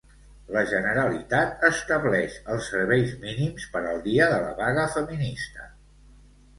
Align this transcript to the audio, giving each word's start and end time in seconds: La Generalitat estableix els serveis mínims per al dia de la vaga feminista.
La 0.53 0.61
Generalitat 0.69 1.61
estableix 1.69 2.39
els 2.55 2.71
serveis 2.73 3.15
mínims 3.29 3.71
per 3.77 3.85
al 3.93 4.05
dia 4.09 4.33
de 4.35 4.43
la 4.49 4.53
vaga 4.65 4.91
feminista. 4.99 5.73